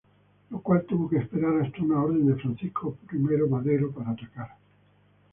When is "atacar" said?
4.09-4.49